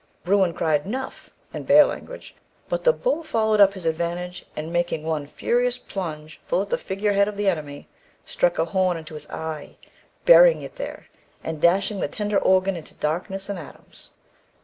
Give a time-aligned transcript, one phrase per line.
[0.23, 2.35] Bruin cried 'Nuff' (in bear language),
[2.67, 6.77] but the bull followed up his advantage, and, making one furious plunge full at the
[6.79, 7.87] figure head of the enemy,
[8.25, 9.77] struck a horn into his eye,
[10.25, 11.05] burying it there,
[11.43, 14.09] and dashing the tender organ into darkness and atoms.